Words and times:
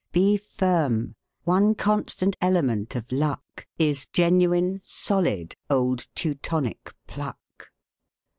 '"Be 0.11 0.35
firm; 0.35 1.13
one 1.43 1.75
constant 1.75 2.35
element 2.41 2.95
of 2.95 3.11
luck 3.11 3.67
Is 3.77 4.07
genuine, 4.07 4.81
solid, 4.83 5.55
old 5.69 6.07
Teutonic 6.15 6.95
pluck. 7.05 7.69